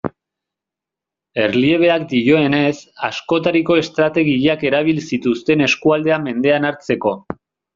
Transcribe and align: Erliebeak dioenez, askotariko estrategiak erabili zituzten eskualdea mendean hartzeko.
Erliebeak 1.41 2.07
dioenez, 2.13 2.71
askotariko 3.09 3.77
estrategiak 3.83 4.67
erabili 4.71 5.05
zituzten 5.13 5.65
eskualdea 5.69 6.19
mendean 6.29 6.71
hartzeko. 6.73 7.15